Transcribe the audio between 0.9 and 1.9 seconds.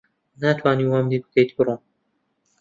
لێ بکەیت بڕۆم.